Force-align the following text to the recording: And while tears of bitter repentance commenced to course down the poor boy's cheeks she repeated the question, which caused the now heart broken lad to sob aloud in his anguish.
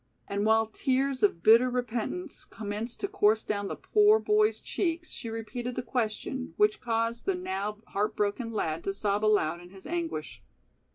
And 0.27 0.47
while 0.47 0.65
tears 0.65 1.21
of 1.21 1.43
bitter 1.43 1.69
repentance 1.69 2.43
commenced 2.43 3.01
to 3.01 3.07
course 3.07 3.43
down 3.43 3.67
the 3.67 3.75
poor 3.75 4.17
boy's 4.17 4.59
cheeks 4.59 5.11
she 5.11 5.29
repeated 5.29 5.75
the 5.75 5.83
question, 5.83 6.55
which 6.57 6.81
caused 6.81 7.27
the 7.27 7.35
now 7.35 7.77
heart 7.85 8.15
broken 8.15 8.51
lad 8.51 8.83
to 8.85 8.95
sob 8.95 9.23
aloud 9.23 9.61
in 9.61 9.69
his 9.69 9.85
anguish. 9.85 10.41